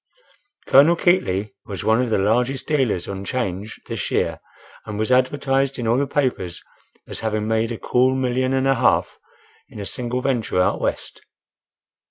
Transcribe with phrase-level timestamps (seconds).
[0.65, 4.39] Colonel Keightly was one of the largest dealers on 'Change this year
[4.87, 6.63] and was advertised in all the papers
[7.07, 9.19] as having made a cool million and a half
[9.69, 11.21] in a single venture out West.